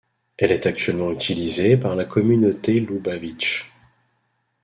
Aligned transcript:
Elle 0.39 0.51
est 0.51 0.65
actuellement 0.65 1.11
utilisée 1.11 1.77
par 1.77 1.95
la 1.95 2.05
communauté 2.05 2.79
Loubavitch. 2.79 3.71